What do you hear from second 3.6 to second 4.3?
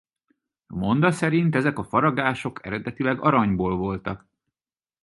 voltak.